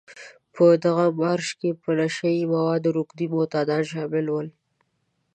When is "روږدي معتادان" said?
2.95-3.83